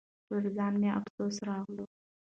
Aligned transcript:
پر 0.27 0.43
ځان 0.55 0.73
مې 0.81 0.89
افسوس 0.99 1.35
راغلو. 1.47 1.85